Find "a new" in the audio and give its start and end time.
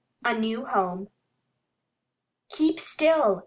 0.25-0.65